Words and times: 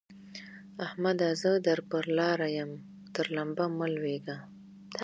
احمده! 0.85 1.27
زه 1.41 1.51
در 1.65 1.79
پر 1.89 2.05
لاره 2.17 2.49
يم؛ 2.61 2.71
تر 3.13 3.25
لمبه 3.35 3.65
مه 3.77 3.87
لوېږه. 3.93 4.37